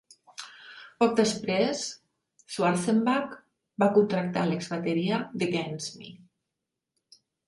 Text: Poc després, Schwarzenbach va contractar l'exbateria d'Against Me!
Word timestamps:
Poc 1.01 1.11
després, 1.17 1.81
Schwarzenbach 2.53 3.35
va 3.83 3.89
contractar 3.97 4.47
l'exbateria 4.47 5.21
d'Against 5.45 5.99
Me! 6.01 6.09